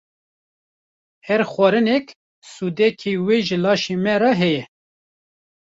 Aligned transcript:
Her 1.25 1.41
xwarinek 1.51 2.07
sûdeke 2.51 3.13
wê 3.25 3.37
ji 3.47 3.57
laşê 3.63 3.95
me 4.03 4.15
re 4.21 4.31
heye. 4.39 4.63